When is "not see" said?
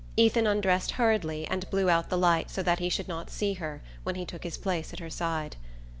3.07-3.53